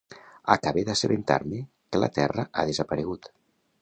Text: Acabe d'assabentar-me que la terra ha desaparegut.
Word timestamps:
Acabe 0.53 0.83
d'assabentar-me 0.87 1.59
que 1.91 2.03
la 2.05 2.11
terra 2.19 2.47
ha 2.51 2.65
desaparegut. 2.71 3.35